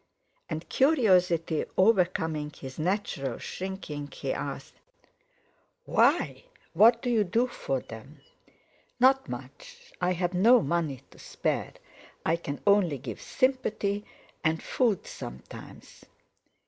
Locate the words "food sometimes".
14.63-16.03